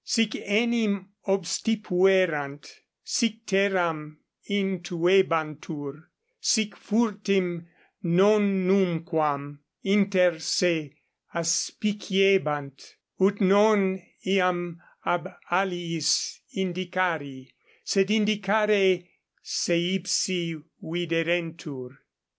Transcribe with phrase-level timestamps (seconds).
[0.03, 2.67] Sic enim obstipuerant,
[3.03, 4.17] sic terram
[4.49, 6.05] intuebantur,
[6.39, 7.67] sic furtim
[8.03, 10.95] nonnumquam inter se
[11.35, 17.51] aspiciebant, ut non iam ab aliis indicari,
[17.83, 19.07] sed indicare
[19.43, 21.97] se ipsi viderentur.